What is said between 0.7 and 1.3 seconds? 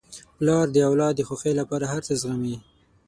د اولاد د